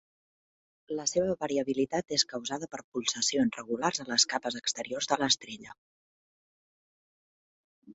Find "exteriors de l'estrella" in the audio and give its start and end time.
4.65-5.81